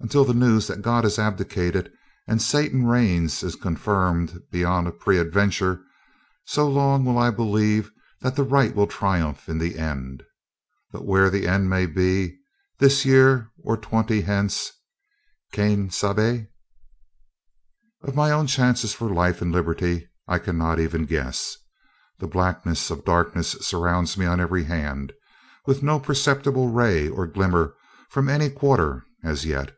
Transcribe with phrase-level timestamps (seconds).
[0.00, 1.90] Until the news that God has abdicated
[2.28, 5.82] and Satan reigns is confirmed beyond a peradventure,
[6.44, 7.90] so long will I believe
[8.20, 10.22] that the right will triumph in the end.
[10.92, 12.36] But where the end may be,
[12.78, 14.72] this year or twenty hence,
[15.54, 16.48] quien sabe?
[18.02, 21.56] Of my own chances for life and liberty, I cannot even guess.
[22.18, 25.14] The blackness of darkness surrounds me on every hand,
[25.64, 27.74] with no perceptible ray or glimmer
[28.10, 29.74] from any quarter, as yet.